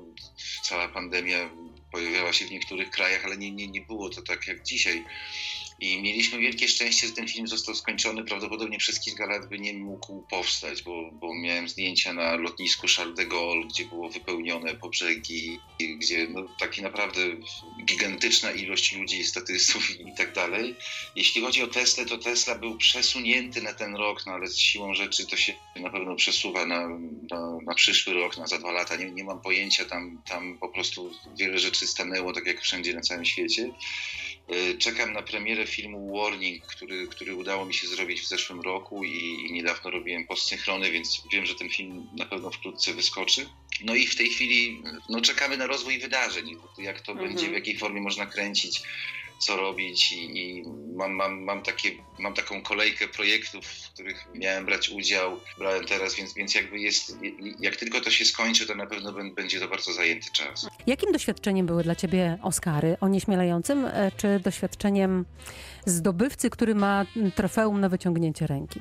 cała 0.63 0.89
pandemia 0.89 1.51
pojawiała 1.93 2.33
się 2.33 2.47
w 2.47 2.51
niektórych 2.51 2.91
krajach, 2.91 3.25
ale 3.25 3.37
nie, 3.37 3.51
nie, 3.51 3.69
nie 3.69 3.81
było 3.81 4.11
to 4.11 4.23
tak 4.23 4.47
jak 4.47 4.63
dzisiaj. 4.63 5.05
I 5.81 6.03
mieliśmy 6.03 6.39
wielkie 6.39 6.69
szczęście, 6.69 7.07
że 7.07 7.13
ten 7.13 7.29
film 7.29 7.47
został 7.47 7.75
skończony. 7.75 8.25
Prawdopodobnie 8.25 8.79
przez 8.79 9.01
kilka 9.01 9.27
lat 9.27 9.49
by 9.49 9.59
nie 9.59 9.73
mógł 9.73 10.23
powstać, 10.23 10.83
bo, 10.83 11.11
bo 11.13 11.35
miałem 11.35 11.69
zdjęcia 11.69 12.13
na 12.13 12.37
lotnisku 12.37 12.87
Charles 12.97 13.17
de 13.17 13.27
Gaulle, 13.27 13.67
gdzie 13.67 13.85
było 13.85 14.09
wypełnione 14.09 14.75
po 14.75 14.89
brzegi, 14.89 15.59
gdzie 15.99 16.29
no, 16.29 16.47
taki 16.59 16.83
naprawdę 16.83 17.21
gigantyczna 17.85 18.53
ilość 18.53 18.97
ludzi, 18.97 19.25
statystów 19.25 20.01
i 20.01 20.15
tak 20.17 20.33
dalej. 20.33 20.75
Jeśli 21.17 21.43
chodzi 21.43 21.63
o 21.63 21.67
Tesla, 21.67 22.05
to 22.05 22.19
Tesla 22.19 22.55
był 22.55 22.79
przesunięty 22.79 23.63
na 23.63 23.73
ten 23.73 23.97
rok, 23.97 24.27
no 24.27 24.33
ale 24.33 24.49
z 24.49 24.59
siłą 24.59 24.95
rzeczy 24.95 25.27
to 25.27 25.37
się 25.37 25.55
na 25.77 25.91
pewno 25.91 26.17
przesuwa 26.17 26.67
na, 26.67 26.89
na, 27.31 27.59
na 27.67 27.75
przyszły 27.75 28.15
rok, 28.15 28.37
na 28.37 28.47
za 28.47 28.59
dwa 28.59 28.73
lata. 28.73 28.97
Nie, 28.97 29.11
nie 29.11 29.25
mam 29.25 29.41
pojęcia, 29.41 29.85
tam, 29.85 30.23
tam 30.29 30.59
po 30.59 30.69
prostu 30.69 31.11
wiele 31.39 31.59
rzeczy 31.59 31.87
stanęło, 31.87 32.33
tak 32.33 32.47
jak 32.47 32.61
wszędzie 32.61 32.95
na 32.95 33.01
całym 33.01 33.25
świecie. 33.25 33.71
E, 34.49 34.79
czekam 34.79 35.13
na 35.13 35.23
premierę 35.23 35.67
filmu 35.67 36.19
Warning, 36.19 36.67
który, 36.67 37.09
który 37.09 37.35
udało 37.35 37.65
mi 37.65 37.75
się 37.75 37.89
zrobić 37.89 38.21
w 38.21 38.29
zeszłym 38.29 38.61
roku 38.61 39.05
i, 39.05 39.47
i 39.49 39.53
niedawno 39.53 39.91
robiłem 39.91 40.27
postsynchrony, 40.27 40.91
więc 40.91 41.23
wiem, 41.33 41.47
że 41.47 41.55
ten 41.55 41.69
film 41.71 42.09
na 42.19 42.27
pewno 42.27 42.51
wkrótce 42.51 42.95
wyskoczy. 42.95 43.47
No 43.81 43.95
i 43.95 44.07
w 44.07 44.17
tej 44.17 44.29
chwili 44.29 44.83
no, 45.09 45.21
czekamy 45.21 45.57
na 45.57 45.67
rozwój 45.67 45.99
wydarzeń, 45.99 46.57
jak 46.79 47.01
to 47.01 47.13
mhm. 47.13 47.29
będzie, 47.29 47.49
w 47.49 47.53
jakiej 47.53 47.79
formie 47.79 48.01
można 48.01 48.27
kręcić 48.27 48.83
co 49.39 49.57
robić 49.57 50.13
i, 50.13 50.39
i 50.39 50.65
mam, 50.95 51.13
mam, 51.13 51.43
mam, 51.43 51.63
takie, 51.63 51.91
mam 52.19 52.35
taką 52.35 52.63
kolejkę 52.63 53.09
projektów, 53.09 53.67
w 53.67 53.93
których 53.93 54.27
miałem 54.35 54.65
brać 54.65 54.89
udział, 54.89 55.41
brałem 55.59 55.85
teraz, 55.85 56.15
więc, 56.15 56.35
więc 56.35 56.55
jakby 56.55 56.79
jest, 56.79 57.19
jak 57.61 57.77
tylko 57.77 58.01
to 58.01 58.11
się 58.11 58.25
skończy, 58.25 58.67
to 58.67 58.75
na 58.75 58.87
pewno 58.87 59.13
będzie 59.13 59.61
to 59.61 59.69
bardzo 59.69 59.93
zajęty 59.93 60.31
czas. 60.33 60.67
Jakim 60.87 61.13
doświadczeniem 61.13 61.67
były 61.67 61.83
dla 61.83 61.95
Ciebie 61.95 62.39
Oscary? 62.43 62.97
Onieśmielającym, 63.01 63.85
e, 63.85 64.13
czy 64.17 64.41
doświadczeniem 64.41 65.25
zdobywcy, 65.87 66.51
który 66.51 66.75
ma 66.75 67.07
trofeum 67.35 67.81
na 67.81 67.89
wyciągnięcie 67.89 68.47
ręki? 68.47 68.81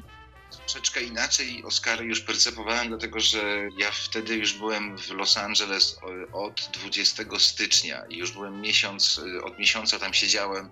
Troszeczkę 0.57 1.01
inaczej 1.01 1.63
Oscary 1.63 2.05
już 2.05 2.22
percepowałem, 2.22 2.88
dlatego 2.88 3.19
że 3.19 3.69
ja 3.77 3.91
wtedy 3.91 4.36
już 4.36 4.53
byłem 4.53 4.98
w 4.98 5.10
Los 5.10 5.38
Angeles 5.38 5.98
od 6.33 6.69
20 6.74 7.24
stycznia 7.39 8.03
i 8.10 8.17
już 8.17 8.31
byłem 8.31 8.62
miesiąc, 8.62 9.22
od 9.43 9.60
miesiąca 9.60 10.00
tam 10.00 10.13
siedziałem. 10.13 10.69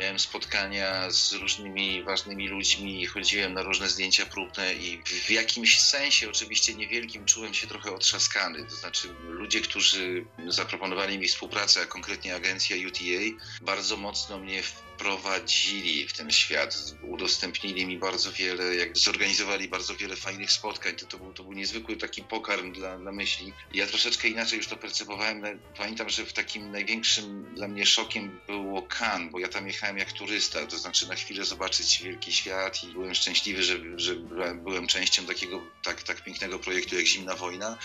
Miałem 0.00 0.18
spotkania 0.18 1.10
z 1.10 1.32
różnymi 1.32 2.02
ważnymi 2.02 2.48
ludźmi, 2.48 3.06
chodziłem 3.06 3.54
na 3.54 3.62
różne 3.62 3.88
zdjęcia 3.88 4.26
próbne 4.26 4.74
i 4.74 5.02
w 5.04 5.30
jakimś 5.30 5.80
sensie, 5.80 6.30
oczywiście 6.30 6.74
niewielkim, 6.74 7.24
czułem 7.24 7.54
się 7.54 7.66
trochę 7.66 7.92
otrzaskany. 7.92 8.64
To 8.64 8.76
znaczy, 8.76 9.08
ludzie, 9.28 9.60
którzy 9.60 10.24
zaproponowali 10.48 11.18
mi 11.18 11.28
współpracę, 11.28 11.80
a 11.82 11.86
konkretnie 11.86 12.34
agencja 12.34 12.76
UTA, 12.88 13.44
bardzo 13.60 13.96
mocno 13.96 14.38
mnie 14.38 14.62
wprowadzili 14.94 16.08
w 16.08 16.12
ten 16.12 16.30
świat, 16.30 16.76
udostępnili 17.02 17.86
mi 17.86 17.98
bardzo 17.98 18.32
wiele, 18.32 18.76
jak 18.76 18.98
zorganizowali 18.98 19.68
bardzo 19.68 19.96
wiele 19.96 20.16
fajnych 20.16 20.52
spotkań. 20.52 20.96
To, 20.96 21.06
to, 21.06 21.18
był, 21.18 21.32
to 21.32 21.42
był 21.42 21.52
niezwykły 21.52 21.96
taki 21.96 22.22
pokarm 22.22 22.72
dla, 22.72 22.98
dla 22.98 23.12
myśli. 23.12 23.52
Ja 23.74 23.86
troszeczkę 23.86 24.28
inaczej 24.28 24.56
już 24.56 24.66
to 24.66 24.76
percepowałem. 24.76 25.60
Pamiętam, 25.76 26.08
że 26.08 26.24
w 26.24 26.32
takim 26.32 26.70
największym 26.70 27.54
dla 27.54 27.68
mnie 27.68 27.86
szokiem 27.86 28.40
było 28.46 28.82
Cannes, 28.82 29.32
bo 29.32 29.38
ja 29.38 29.48
tam 29.48 29.66
jechałem 29.66 29.98
jak 29.98 30.12
turysta, 30.12 30.66
to 30.66 30.78
znaczy 30.78 31.08
na 31.08 31.14
chwilę 31.14 31.44
zobaczyć 31.44 32.02
wielki 32.02 32.32
świat 32.32 32.84
i 32.84 32.86
byłem 32.86 33.14
szczęśliwy, 33.14 33.62
że, 33.62 33.78
że 33.96 34.14
byłem 34.54 34.86
częścią 34.86 35.26
takiego 35.26 35.62
tak, 35.82 36.02
tak 36.02 36.24
pięknego 36.24 36.58
projektu 36.58 36.96
jak 36.96 37.06
Zimna 37.06 37.34
Wojna. 37.34 37.78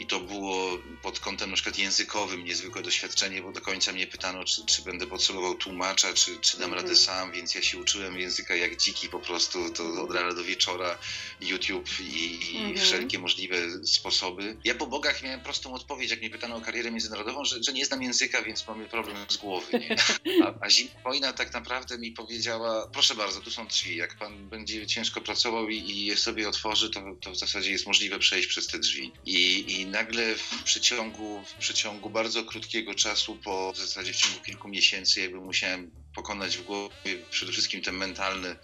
I 0.00 0.06
to 0.06 0.20
było 0.20 0.78
pod 1.02 1.20
kątem 1.20 1.50
na 1.50 1.54
przykład 1.54 1.78
językowym 1.78 2.44
niezwykłe 2.44 2.82
doświadczenie, 2.82 3.42
bo 3.42 3.52
do 3.52 3.60
końca 3.60 3.92
mnie 3.92 4.06
pytano, 4.06 4.44
czy, 4.44 4.66
czy 4.66 4.82
będę 4.82 5.06
potrzebował 5.06 5.54
tłumacza, 5.54 6.12
czy, 6.12 6.38
czy 6.40 6.58
dam 6.58 6.70
radę 6.70 6.88
mhm. 6.88 6.96
sam, 6.96 7.32
więc 7.32 7.54
ja 7.54 7.62
się 7.62 7.78
uczyłem 7.78 8.18
języka 8.18 8.54
jak 8.54 8.76
dziki 8.76 9.08
po 9.08 9.18
prostu, 9.18 9.70
to 9.70 10.02
od 10.02 10.14
rana 10.14 10.34
do 10.34 10.44
wieczora 10.44 10.98
YouTube 11.40 12.00
i, 12.00 12.54
i 12.54 12.56
mhm. 12.56 12.76
wszelkie 12.76 13.18
możliwe 13.18 13.56
sposoby. 13.86 14.56
Ja 14.64 14.74
po 14.74 14.86
bogach 14.86 15.22
miałem 15.22 15.40
prostą 15.40 15.74
odpowiedź, 15.74 16.10
jak 16.10 16.20
mnie 16.20 16.30
pytano 16.30 16.56
o 16.56 16.60
karierę 16.60 16.90
międzynarodową, 16.90 17.44
że, 17.44 17.62
że 17.62 17.72
nie 17.72 17.86
znam 17.86 18.02
języka, 18.02 18.42
więc 18.42 18.66
mamy 18.66 18.88
problem 18.88 19.16
z 19.28 19.36
głowy. 19.36 19.78
Nie? 19.78 19.96
A, 20.44 20.54
a 20.60 20.70
zimna 20.70 20.94
wojna 21.04 21.32
tak 21.32 21.52
naprawdę 21.52 21.98
mi 21.98 22.12
powiedziała, 22.12 22.86
proszę 22.86 23.14
bardzo, 23.14 23.40
tu 23.40 23.50
są 23.50 23.66
drzwi, 23.66 23.96
jak 23.96 24.14
pan 24.14 24.48
będzie 24.48 24.86
ciężko 24.86 25.20
pracował 25.20 25.68
i, 25.68 25.76
i 25.76 26.04
je 26.04 26.16
sobie 26.16 26.48
otworzy, 26.48 26.90
to, 26.90 27.00
to 27.20 27.30
w 27.30 27.36
zasadzie 27.36 27.70
jest 27.70 27.86
możliwe 27.86 28.18
przejść 28.18 28.48
przez 28.48 28.66
te 28.66 28.78
drzwi. 28.78 29.12
I, 29.26 29.64
i 29.72 29.83
nagle 29.86 30.36
w 30.36 30.62
przeciągu, 30.64 31.44
w 31.46 31.54
przeciągu 31.54 32.10
bardzo 32.10 32.44
krótkiego 32.44 32.94
czasu, 32.94 33.36
po 33.36 33.72
w 33.72 33.76
zasadzie 33.76 34.12
w 34.12 34.16
ciągu 34.16 34.40
kilku 34.40 34.68
miesięcy, 34.68 35.20
jakby 35.20 35.40
musiałem 35.40 35.90
pokonać 36.14 36.56
w 36.56 36.64
głowie 36.64 36.90
przede 37.30 37.52
wszystkim 37.52 37.82
ten 37.82 37.94
mentalny 37.94 38.56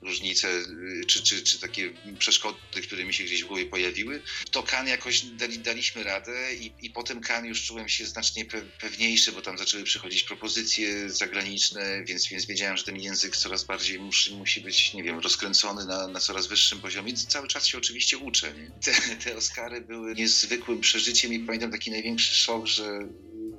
różnice, 0.00 0.48
y, 0.48 1.04
czy, 1.06 1.22
czy, 1.22 1.42
czy 1.42 1.60
takie 1.60 1.92
przeszkody, 2.18 2.58
które 2.82 3.04
mi 3.04 3.14
się 3.14 3.24
gdzieś 3.24 3.44
w 3.44 3.46
głowie 3.46 3.66
pojawiły, 3.66 4.22
to 4.50 4.62
kan 4.62 4.88
jakoś 4.88 5.20
dali, 5.20 5.58
daliśmy 5.58 6.02
radę 6.02 6.54
i, 6.54 6.72
i 6.82 6.90
potem 6.90 7.20
kan 7.20 7.46
już 7.46 7.64
czułem 7.64 7.88
się 7.88 8.06
znacznie 8.06 8.44
pewniejszy, 8.80 9.32
bo 9.32 9.42
tam 9.42 9.58
zaczęły 9.58 9.84
przychodzić 9.84 10.22
propozycje 10.22 11.10
zagraniczne, 11.10 12.04
więc, 12.04 12.26
więc 12.26 12.46
wiedziałem, 12.46 12.76
że 12.76 12.84
ten 12.84 12.96
język 12.96 13.36
coraz 13.36 13.64
bardziej 13.64 13.98
musi, 13.98 14.34
musi 14.34 14.60
być, 14.60 14.94
nie 14.94 15.02
wiem, 15.02 15.18
rozkręcony 15.18 15.84
na, 15.84 16.08
na 16.08 16.20
coraz 16.20 16.46
wyższym 16.46 16.80
poziomie. 16.80 17.14
Cały 17.14 17.48
czas 17.48 17.66
się 17.66 17.78
oczywiście 17.78 18.18
uczę. 18.18 18.52
Te, 18.84 18.92
te 19.24 19.36
Oscary 19.36 19.80
były 19.80 20.14
niezwykłym 20.14 20.80
przeżyciem 20.80 21.32
i 21.32 21.38
pamiętam 21.38 21.70
taki 21.70 21.90
największy 21.90 22.34
szok, 22.34 22.66
że 22.66 23.08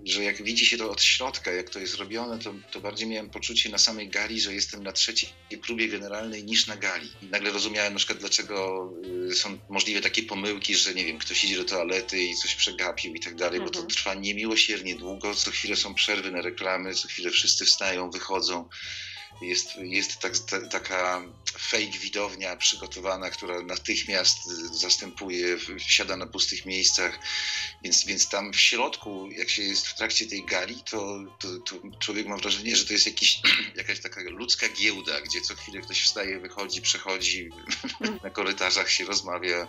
że 0.06 0.24
jak 0.24 0.44
widzi 0.44 0.66
się 0.66 0.78
to 0.78 0.92
od 0.92 1.02
środka, 1.02 1.52
jak 1.52 1.70
to 1.70 1.80
jest 1.80 1.96
robione, 1.96 2.40
to, 2.40 2.54
to 2.72 2.82
bardziej 2.82 3.08
miałem 3.08 3.30
poczucie 3.30 3.70
na 3.70 3.78
samej 3.78 4.10
gali, 4.10 4.42
że 4.42 4.54
jestem 4.54 4.84
na 4.84 4.92
trzeciej 4.92 5.30
próbie 5.64 5.88
generalnej 5.88 6.44
niż 6.44 6.68
na 6.68 6.76
gali. 6.76 7.10
I 7.22 7.26
nagle 7.26 7.52
rozumiałem 7.52 7.94
na 7.94 7.98
przykład, 7.98 8.20
dlaczego 8.20 8.90
y, 9.32 9.36
są 9.36 9.60
możliwe 9.70 10.02
takie 10.02 10.24
pomyłki, 10.24 10.76
że 10.76 10.94
nie 10.94 11.06
wiem, 11.06 11.18
ktoś 11.18 11.44
idzie 11.44 11.58
do 11.58 11.66
toalety 11.66 12.24
i 12.24 12.36
coś 12.36 12.56
przegapił 12.56 13.16
i 13.16 13.20
tak 13.20 13.36
dalej, 13.36 13.60
bo 13.60 13.70
to 13.70 13.80
mhm. 13.80 13.88
trwa 13.88 14.14
niemiłosiernie 14.14 14.96
długo, 14.96 15.36
co 15.36 15.52
chwilę 15.52 15.76
są 15.76 15.94
przerwy 15.94 16.32
na 16.32 16.42
reklamy, 16.42 16.94
co 16.94 17.08
chwilę 17.08 17.32
wszyscy 17.32 17.66
wstają, 17.66 18.10
wychodzą 18.10 18.70
jest, 19.42 19.76
jest 19.76 20.20
tak, 20.20 20.34
taka 20.72 21.22
fake 21.58 22.00
widownia 22.02 22.56
przygotowana, 22.56 23.30
która 23.30 23.62
natychmiast 23.62 24.46
zastępuje, 24.72 25.58
wsiada 25.80 26.18
na 26.18 26.28
pustych 26.28 26.66
miejscach, 26.66 27.20
więc, 27.84 28.06
więc 28.06 28.30
tam 28.30 28.54
w 28.54 28.60
środku, 28.60 29.30
jak 29.32 29.50
się 29.50 29.64
jest 29.64 29.88
w 29.88 29.96
trakcie 29.96 30.26
tej 30.26 30.46
gali, 30.46 30.84
to, 30.90 31.20
to, 31.40 31.60
to 31.60 31.76
człowiek 32.00 32.28
ma 32.28 32.38
wrażenie, 32.38 32.76
że 32.76 32.86
to 32.86 32.94
jest 32.94 33.06
jakiś, 33.06 33.42
jakaś 33.90 34.04
taka 34.04 34.22
ludzka 34.30 34.68
giełda, 34.70 35.22
gdzie 35.22 35.42
co 35.42 35.56
chwilę 35.56 35.82
ktoś 35.82 36.04
wstaje, 36.04 36.40
wychodzi, 36.40 36.82
przechodzi, 36.82 37.50
na 38.24 38.30
korytarzach 38.30 38.90
się 38.90 39.06
rozmawia, 39.06 39.68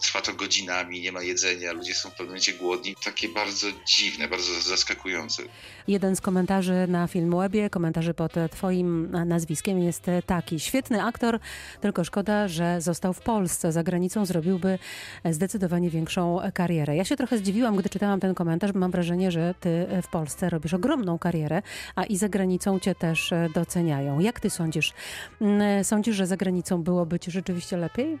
trwa 0.00 0.20
to 0.20 0.32
godzinami, 0.34 1.00
nie 1.00 1.12
ma 1.12 1.22
jedzenia, 1.22 1.72
ludzie 1.72 1.94
są 1.94 2.08
w 2.08 2.12
pewnym 2.12 2.26
momencie 2.26 2.52
głodni. 2.52 2.96
Takie 3.04 3.28
bardzo 3.28 3.66
dziwne, 3.86 4.28
bardzo 4.28 4.60
zaskakujące. 4.60 5.42
Jeden 5.88 6.16
z 6.16 6.20
komentarzy 6.20 6.86
na 6.88 7.06
Filmwebie, 7.06 7.70
komentarzy 7.70 8.14
pod 8.14 8.32
twoim 8.50 9.10
nazwiskiem 9.26 9.78
jest 9.78 10.06
taki. 10.26 10.60
Świetny 10.60 11.02
aktor, 11.02 11.38
tylko 11.80 12.04
szkoda, 12.04 12.48
że 12.48 12.80
został 12.80 13.12
w 13.12 13.20
Polsce. 13.20 13.72
Za 13.72 13.82
granicą 13.82 14.26
zrobiłby 14.26 14.78
zdecydowanie 15.24 15.90
większą 15.90 16.40
karierę. 16.54 16.96
Ja 16.96 17.04
się 17.04 17.16
trochę 17.16 17.38
zdziwiłam, 17.38 17.76
gdy 17.76 17.88
czytałam 17.88 18.20
ten 18.20 18.34
komentarz, 18.34 18.72
bo 18.72 18.78
mam 18.78 18.90
wrażenie, 18.90 19.30
że 19.30 19.54
ty 19.60 19.86
w 20.02 20.08
Polsce 20.08 20.50
robisz 20.50 20.74
ogromną 20.74 21.18
karierę, 21.18 21.62
a 21.94 22.04
i 22.04 22.16
za 22.16 22.28
granicą 22.28 22.80
cię 22.80 22.94
też 22.94 23.32
doceniają. 23.48 24.18
Jak 24.20 24.40
ty 24.40 24.50
sądzisz? 24.50 24.92
Mm, 25.40 25.84
sądzisz, 25.84 26.16
że 26.16 26.26
za 26.26 26.36
granicą 26.36 26.82
byłoby 26.82 27.20
ci 27.20 27.30
rzeczywiście 27.30 27.76
lepiej? 27.76 28.18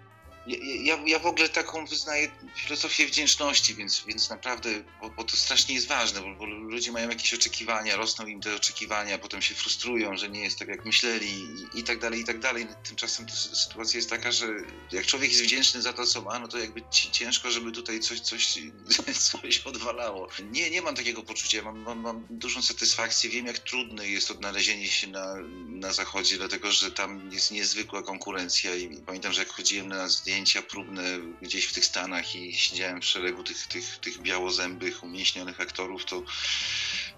Ja, 0.82 0.98
ja 1.06 1.18
w 1.18 1.26
ogóle 1.26 1.48
taką 1.48 1.86
wyznaję 1.86 2.30
filozofię 2.56 3.06
wdzięczności, 3.06 3.74
więc, 3.74 4.04
więc 4.06 4.30
naprawdę, 4.30 4.70
bo, 5.00 5.10
bo 5.10 5.24
to 5.24 5.36
strasznie 5.36 5.74
jest 5.74 5.88
ważne, 5.88 6.20
bo, 6.20 6.34
bo, 6.34 6.46
ludzie 6.46 6.92
mają 6.92 7.08
jakieś 7.08 7.34
oczekiwania, 7.34 7.96
rosną 7.96 8.26
im 8.26 8.40
te 8.40 8.54
oczekiwania, 8.54 9.18
potem 9.18 9.42
się 9.42 9.54
frustrują, 9.54 10.16
że 10.16 10.28
nie 10.28 10.40
jest 10.40 10.58
tak 10.58 10.68
jak 10.68 10.84
myśleli 10.84 11.28
i, 11.74 11.80
i 11.80 11.84
tak 11.84 11.98
dalej, 11.98 12.20
i 12.20 12.24
tak 12.24 12.38
dalej. 12.38 12.66
Tymczasem 12.84 13.26
to 13.26 13.36
sytuacja 13.36 13.98
jest 13.98 14.10
taka, 14.10 14.32
że 14.32 14.46
jak 14.92 15.06
człowiek 15.06 15.30
jest 15.30 15.42
wdzięczny 15.42 15.82
za 15.82 15.92
to, 15.92 16.06
co 16.06 16.22
ma, 16.22 16.38
no 16.38 16.48
to 16.48 16.58
jakby 16.58 16.82
ciężko, 16.90 17.50
żeby 17.50 17.72
tutaj 17.72 18.00
coś, 18.00 18.20
coś, 18.20 18.58
coś 19.32 19.58
odwalało. 19.58 20.28
Nie, 20.50 20.70
nie 20.70 20.82
mam 20.82 20.94
takiego 20.94 21.22
poczucia, 21.22 21.62
mam, 21.62 21.78
mam, 21.78 22.00
mam 22.00 22.26
dużą 22.30 22.62
satysfakcję, 22.62 23.30
wiem 23.30 23.46
jak 23.46 23.58
trudne 23.58 24.08
jest 24.08 24.30
odnalezienie 24.30 24.88
się 24.88 25.06
na, 25.06 25.34
na 25.68 25.92
zachodzie, 25.92 26.36
dlatego 26.36 26.72
że 26.72 26.90
tam 26.90 27.32
jest 27.32 27.50
niezwykła 27.50 28.02
konkurencja 28.02 28.74
i 28.74 28.96
pamiętam, 28.96 29.32
że 29.32 29.40
jak 29.40 29.52
chodziłem 29.52 29.88
na 29.88 30.08
zdjęcia 30.08 30.35
zdjęcia 30.36 30.62
próbne 30.62 31.02
gdzieś 31.42 31.64
w 31.66 31.72
tych 31.72 31.84
Stanach 31.84 32.34
i 32.34 32.54
siedziałem 32.54 33.00
w 33.00 33.04
szeregu 33.04 33.42
tych, 33.42 33.66
tych, 33.66 33.98
tych 33.98 34.18
białozębych, 34.22 35.02
umieśnionych 35.02 35.60
aktorów, 35.60 36.04
to, 36.04 36.22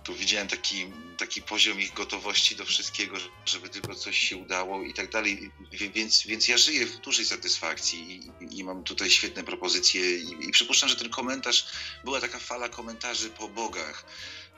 to 0.05 0.13
widziałem 0.15 0.49
taki, 0.49 0.87
taki 1.17 1.43
poziom 1.43 1.81
ich 1.81 1.95
gotowości 1.95 2.57
do 2.57 2.65
wszystkiego, 2.65 3.17
żeby 3.47 3.69
tylko 3.69 3.95
coś 3.95 4.19
się 4.19 4.37
udało 4.37 4.83
i 4.83 4.95
tak 4.95 5.11
dalej. 5.11 5.51
Więc, 5.95 6.27
więc 6.27 6.49
ja 6.49 6.59
żyję 6.59 6.87
w 6.87 6.99
dużej 6.99 7.25
satysfakcji 7.25 8.31
i, 8.41 8.59
i 8.59 8.65
mam 8.65 8.85
tutaj 8.85 9.11
świetne 9.11 9.45
propozycje 9.45 10.19
i, 10.19 10.49
i 10.49 10.51
przypuszczam, 10.51 10.89
że 10.89 10.97
ten 10.97 11.11
komentarz, 11.11 11.67
była 12.05 12.21
taka 12.21 12.39
fala 12.39 12.69
komentarzy 12.69 13.31
po 13.31 13.49
bogach, 13.49 14.05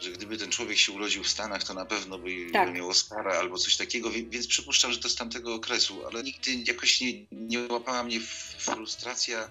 że 0.00 0.10
gdyby 0.10 0.36
ten 0.36 0.50
człowiek 0.50 0.78
się 0.78 0.92
urodził 0.92 1.24
w 1.24 1.28
Stanach, 1.28 1.64
to 1.64 1.74
na 1.74 1.84
pewno 1.84 2.18
by 2.18 2.50
tak. 2.52 2.74
miał 2.74 2.88
Oscara 2.88 3.38
albo 3.38 3.58
coś 3.58 3.76
takiego, 3.76 4.10
więc 4.10 4.46
przypuszczam, 4.46 4.92
że 4.92 4.98
to 4.98 5.08
z 5.08 5.14
tamtego 5.14 5.54
okresu, 5.54 6.06
ale 6.06 6.22
nigdy 6.22 6.52
jakoś 6.66 7.00
nie, 7.00 7.12
nie 7.32 7.60
łapała 7.60 8.02
mnie 8.02 8.20
frustracja. 8.58 9.50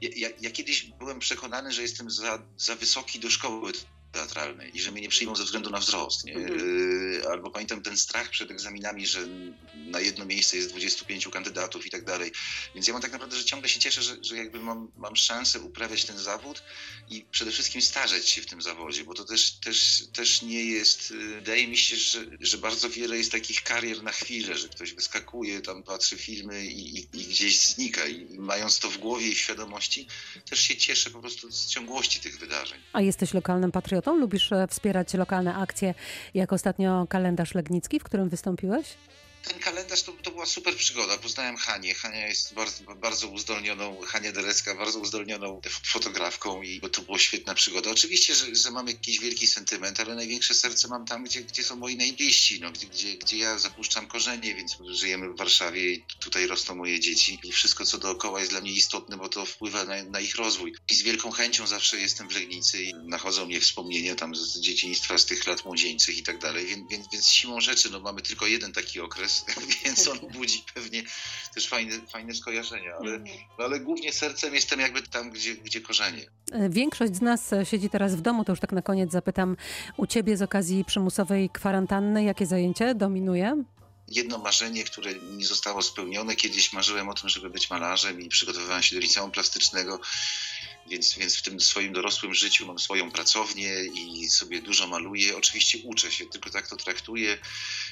Ja, 0.00 0.10
ja, 0.16 0.28
ja 0.40 0.50
kiedyś 0.50 0.82
byłem 0.82 1.18
przekonany, 1.18 1.72
że 1.72 1.82
jestem 1.82 2.10
za, 2.10 2.42
za 2.56 2.74
wysoki 2.74 3.18
do 3.18 3.30
szkoły 3.30 3.72
teatralnej 4.16 4.76
i 4.76 4.80
że 4.80 4.92
mnie 4.92 5.02
nie 5.02 5.08
przyjmą 5.08 5.36
ze 5.36 5.44
względu 5.44 5.70
na 5.70 5.78
wzrost. 5.78 6.24
Nie? 6.24 6.34
Mhm. 6.34 6.60
Y, 6.60 7.28
albo 7.30 7.50
pamiętam 7.50 7.82
ten 7.82 7.98
strach 7.98 8.30
przed 8.30 8.50
egzaminami, 8.50 9.06
że 9.06 9.20
na 9.74 10.00
jedno 10.00 10.24
miejsce 10.24 10.56
jest 10.56 10.70
25 10.70 11.28
kandydatów 11.28 11.86
i 11.86 11.90
tak 11.90 12.04
dalej. 12.04 12.32
Więc 12.74 12.86
ja 12.86 12.92
mam 12.92 13.02
tak 13.02 13.12
naprawdę, 13.12 13.36
że 13.36 13.44
ciągle 13.44 13.68
się 13.68 13.80
cieszę, 13.80 14.02
że, 14.02 14.16
że 14.22 14.36
jakby 14.36 14.60
mam, 14.60 14.90
mam 14.96 15.16
szansę 15.16 15.60
uprawiać 15.60 16.04
ten 16.04 16.18
zawód 16.18 16.62
i 17.10 17.24
przede 17.30 17.50
wszystkim 17.50 17.82
starzeć 17.82 18.28
się 18.28 18.42
w 18.42 18.46
tym 18.46 18.62
zawodzie, 18.62 19.04
bo 19.04 19.14
to 19.14 19.24
też, 19.24 19.52
też, 19.52 20.04
też 20.12 20.42
nie 20.42 20.64
jest, 20.64 21.10
y, 21.10 21.14
wydaje 21.14 21.68
mi 21.68 21.76
się, 21.78 21.96
że, 21.96 22.24
że 22.40 22.58
bardzo 22.58 22.90
wiele 22.90 23.18
jest 23.18 23.32
takich 23.32 23.62
karier 23.62 24.02
na 24.02 24.12
chwilę, 24.12 24.58
że 24.58 24.68
ktoś 24.68 24.92
wyskakuje, 24.92 25.60
tam 25.60 25.82
patrzy 25.82 26.16
filmy 26.16 26.66
i, 26.66 26.98
i, 26.98 27.08
i 27.12 27.26
gdzieś 27.26 27.60
znika 27.60 28.06
i 28.06 28.38
mając 28.38 28.78
to 28.78 28.90
w 28.90 28.98
głowie 28.98 29.28
i 29.28 29.34
w 29.34 29.38
świadomości, 29.38 30.06
też 30.50 30.60
się 30.60 30.76
cieszę 30.76 31.10
po 31.10 31.20
prostu 31.20 31.52
z 31.52 31.66
ciągłości 31.66 32.20
tych 32.20 32.38
wydarzeń. 32.38 32.80
A 32.92 33.00
jesteś 33.00 33.34
lokalnym 33.34 33.72
patriotą? 33.72 34.05
Lubisz 34.14 34.52
e, 34.52 34.66
wspierać 34.66 35.14
lokalne 35.14 35.54
akcje, 35.54 35.94
jak 36.34 36.52
ostatnio 36.52 37.06
kalendarz 37.08 37.54
Legnicki, 37.54 38.00
w 38.00 38.04
którym 38.04 38.28
wystąpiłeś? 38.28 38.96
Ten 39.48 39.58
kalendarz 39.58 40.02
to, 40.02 40.12
to 40.12 40.30
była 40.30 40.46
super 40.46 40.76
przygoda. 40.76 41.18
Poznałem 41.18 41.56
Hanię. 41.56 41.94
Hania 41.94 42.26
jest 42.26 42.54
bardzo, 42.54 42.94
bardzo 42.94 43.28
uzdolnioną, 43.28 44.00
Hania 44.06 44.32
Derecka, 44.32 44.74
bardzo 44.74 44.98
uzdolnioną 44.98 45.60
fotografką 45.84 46.62
i 46.62 46.80
to 46.92 47.02
była 47.02 47.18
świetna 47.18 47.54
przygoda. 47.54 47.90
Oczywiście, 47.90 48.34
że, 48.34 48.54
że 48.54 48.70
mam 48.70 48.88
jakiś 48.88 49.18
wielki 49.18 49.46
sentyment, 49.46 50.00
ale 50.00 50.14
największe 50.14 50.54
serce 50.54 50.88
mam 50.88 51.06
tam, 51.06 51.24
gdzie, 51.24 51.40
gdzie 51.40 51.64
są 51.64 51.76
moi 51.76 51.96
najbliżsi, 51.96 52.60
no, 52.60 52.72
gdzie, 52.72 52.86
gdzie, 52.86 53.16
gdzie 53.16 53.36
ja 53.36 53.58
zapuszczam 53.58 54.06
korzenie, 54.06 54.54
więc 54.54 54.76
żyjemy 54.90 55.32
w 55.32 55.36
Warszawie 55.36 55.92
i 55.92 56.04
tutaj 56.20 56.46
rosną 56.46 56.74
moje 56.74 57.00
dzieci 57.00 57.38
i 57.44 57.52
wszystko, 57.52 57.84
co 57.84 57.98
dookoła 57.98 58.40
jest 58.40 58.52
dla 58.52 58.60
mnie 58.60 58.72
istotne, 58.72 59.16
bo 59.16 59.28
to 59.28 59.46
wpływa 59.46 59.84
na, 59.84 60.02
na 60.04 60.20
ich 60.20 60.36
rozwój. 60.36 60.74
I 60.90 60.94
z 60.94 61.02
wielką 61.02 61.30
chęcią 61.30 61.66
zawsze 61.66 62.00
jestem 62.00 62.28
w 62.28 62.34
Legnicy 62.34 62.82
i 62.82 62.94
nachodzą 62.94 63.46
mnie 63.46 63.60
wspomnienia 63.60 64.14
tam 64.14 64.34
z 64.34 64.60
dzieciństwa, 64.60 65.18
z 65.18 65.26
tych 65.26 65.46
lat 65.46 65.64
młodzieńczych 65.64 66.18
i 66.18 66.22
tak 66.22 66.38
dalej, 66.38 66.66
więc, 66.66 66.90
więc, 66.90 67.06
więc 67.12 67.28
siłą 67.28 67.60
rzeczy 67.60 67.90
no, 67.90 68.00
mamy 68.00 68.22
tylko 68.22 68.46
jeden 68.46 68.72
taki 68.72 69.00
okres, 69.00 69.35
więc 69.84 70.08
on 70.08 70.18
budzi 70.18 70.64
pewnie 70.74 71.02
też 71.54 71.68
fajne, 71.68 71.92
fajne 72.08 72.34
skojarzenia, 72.34 72.94
ale, 73.00 73.18
no 73.58 73.64
ale 73.64 73.80
głównie 73.80 74.12
sercem 74.12 74.54
jestem 74.54 74.80
jakby 74.80 75.02
tam, 75.02 75.30
gdzie, 75.30 75.54
gdzie 75.54 75.80
korzenie. 75.80 76.26
E, 76.52 76.68
Większość 76.70 77.14
z 77.16 77.20
nas 77.20 77.52
e, 77.52 77.66
siedzi 77.66 77.90
teraz 77.90 78.16
w 78.16 78.20
domu, 78.20 78.44
to 78.44 78.52
już 78.52 78.60
tak 78.60 78.72
na 78.72 78.82
koniec 78.82 79.12
zapytam 79.12 79.56
u 79.96 80.06
ciebie 80.06 80.36
z 80.36 80.42
okazji 80.42 80.84
przymusowej 80.84 81.50
kwarantanny, 81.50 82.24
jakie 82.24 82.46
zajęcie 82.46 82.94
dominuje? 82.94 83.64
Jedno 84.08 84.38
marzenie, 84.38 84.84
które 84.84 85.14
nie 85.14 85.46
zostało 85.46 85.82
spełnione. 85.82 86.36
Kiedyś 86.36 86.72
marzyłem 86.72 87.08
o 87.08 87.14
tym, 87.14 87.28
żeby 87.28 87.50
być 87.50 87.70
malarzem 87.70 88.20
i 88.20 88.28
przygotowywałem 88.28 88.82
się 88.82 88.96
do 88.96 89.00
liceum 89.00 89.30
plastycznego, 89.30 90.00
więc, 90.86 91.14
więc 91.14 91.36
w 91.36 91.42
tym 91.42 91.60
swoim 91.60 91.92
dorosłym 91.92 92.34
życiu 92.34 92.66
mam 92.66 92.78
swoją 92.78 93.10
pracownię 93.10 93.84
i 93.84 94.28
sobie 94.28 94.62
dużo 94.62 94.86
maluję. 94.86 95.36
Oczywiście 95.36 95.78
uczę 95.84 96.12
się, 96.12 96.26
tylko 96.26 96.50
tak 96.50 96.68
to 96.68 96.76
traktuję. 96.76 97.38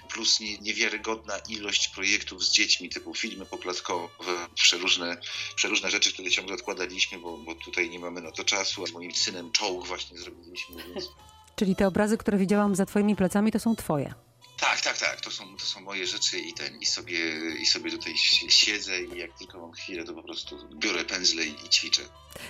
Plus 0.08 0.40
nie, 0.40 0.58
niewiarygodna 0.58 1.38
ilość 1.38 1.88
projektów 1.88 2.44
z 2.44 2.50
dziećmi, 2.50 2.88
typu 2.88 3.14
filmy 3.14 3.46
poklatkowe, 3.46 4.48
przeróżne, 4.54 5.16
przeróżne 5.56 5.90
rzeczy, 5.90 6.12
które 6.12 6.30
ciągle 6.30 6.54
odkładaliśmy, 6.54 7.18
bo, 7.18 7.38
bo 7.38 7.54
tutaj 7.54 7.90
nie 7.90 7.98
mamy 7.98 8.20
na 8.20 8.32
to 8.32 8.44
czasu. 8.44 8.84
A 8.84 8.86
z 8.86 8.92
moim 8.92 9.14
synem 9.14 9.52
czołg 9.52 9.86
właśnie 9.86 10.18
zrobiliśmy, 10.18 10.84
więc 10.84 11.04
Czyli 11.56 11.76
te 11.76 11.86
obrazy, 11.86 12.18
które 12.18 12.38
widziałam 12.38 12.74
za 12.74 12.86
twoimi 12.86 13.16
plecami, 13.16 13.52
to 13.52 13.60
są 13.60 13.76
twoje. 13.76 14.14
Tak, 14.60 14.80
tak, 14.80 14.93
są, 15.34 15.56
to 15.56 15.64
są 15.64 15.80
moje 15.80 16.06
rzeczy 16.06 16.38
i 16.38 16.52
ten, 16.52 16.78
i 16.80 16.86
sobie, 16.86 17.18
i 17.62 17.66
sobie 17.66 17.90
tutaj 17.90 18.14
si- 18.16 18.50
siedzę 18.50 19.02
i 19.02 19.18
jak 19.18 19.38
tylko 19.38 19.60
mam 19.60 19.72
chwilę, 19.72 20.04
to 20.04 20.14
po 20.14 20.22
prostu 20.22 20.56
biorę 20.74 21.04
pędzle 21.04 21.44
i, 21.44 21.50
i 21.66 21.68
ćwiczę. 21.68 22.02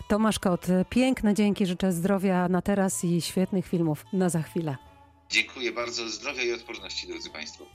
Tomasz 0.09 0.39
Kot, 0.39 0.67
piękne 0.91 1.35
dzięki, 1.35 1.67
życzę 1.67 1.93
zdrowia 1.93 2.49
na 2.49 2.63
teraz 2.63 3.05
i 3.05 3.23
świetnych 3.23 3.67
filmów 3.67 4.05
na 4.13 4.29
za 4.29 4.43
chwilę. 4.43 4.77
Dziękuję 5.31 5.73
bardzo. 5.73 6.09
Zdrowia 6.09 6.43
i 6.43 6.53
odporności, 6.53 7.07
drodzy 7.07 7.31
Państwo. 7.31 7.67